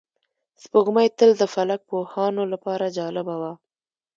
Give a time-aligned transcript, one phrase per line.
[0.63, 3.53] سپوږمۍ تل د فلک پوهانو لپاره جالبه وه